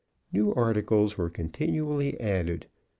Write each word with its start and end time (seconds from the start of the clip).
New 0.33 0.51
articles 0.55 1.15
were 1.15 1.29
continually 1.29 2.19
added. 2.19 2.65